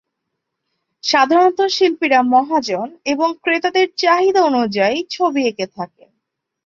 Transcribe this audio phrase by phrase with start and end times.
[1.03, 6.09] সাধারণত শিল্পীরা মহাজন এবং ক্রেতাদের চাহিদা অনুযায়ী ছবি এঁকে থাকেন।